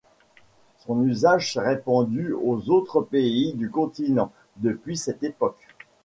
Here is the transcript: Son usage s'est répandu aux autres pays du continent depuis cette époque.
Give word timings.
Son 0.79 1.03
usage 1.03 1.53
s'est 1.53 1.59
répandu 1.59 2.33
aux 2.33 2.71
autres 2.71 3.01
pays 3.01 3.53
du 3.53 3.69
continent 3.69 4.31
depuis 4.57 4.97
cette 4.97 5.21
époque. 5.21 5.61